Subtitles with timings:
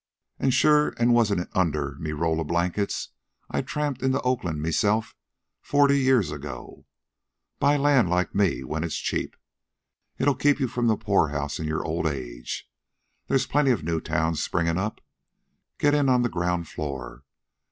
[0.49, 3.09] "Sure an' wasn't it under me roll of blankets
[3.51, 5.13] I tramped into Oakland meself
[5.61, 6.87] forty year ago!
[7.59, 9.35] Buy land, like me, when it's cheap.
[10.17, 12.67] It'll keep you from the poorhouse in your old age.
[13.27, 15.01] There's plenty of new towns springin' up.
[15.77, 17.23] Get in on the ground floor.